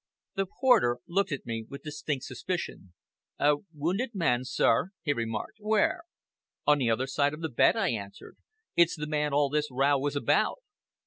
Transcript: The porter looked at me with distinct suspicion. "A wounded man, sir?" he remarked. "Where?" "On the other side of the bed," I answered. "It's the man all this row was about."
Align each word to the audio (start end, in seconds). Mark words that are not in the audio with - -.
The 0.33 0.47
porter 0.47 0.97
looked 1.07 1.31
at 1.31 1.45
me 1.45 1.67
with 1.69 1.83
distinct 1.83 2.25
suspicion. 2.25 2.93
"A 3.37 3.57
wounded 3.71 4.15
man, 4.15 4.43
sir?" 4.45 4.89
he 5.03 5.13
remarked. 5.13 5.57
"Where?" 5.59 6.05
"On 6.65 6.79
the 6.79 6.89
other 6.89 7.05
side 7.05 7.35
of 7.35 7.41
the 7.41 7.49
bed," 7.49 7.75
I 7.75 7.91
answered. 7.91 8.35
"It's 8.75 8.95
the 8.97 9.05
man 9.05 9.31
all 9.31 9.49
this 9.51 9.69
row 9.69 9.99
was 9.99 10.15
about." 10.15 10.57